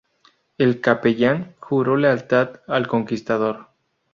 [0.57, 3.67] El capellán juró lealtad al conquistador.